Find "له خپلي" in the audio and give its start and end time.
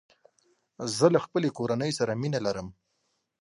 1.13-1.49